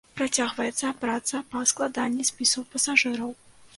Працягваецца 0.19 0.87
праца 1.03 1.41
па 1.51 1.61
складанні 1.73 2.25
спісаў 2.31 2.67
пасажыраў. 2.73 3.29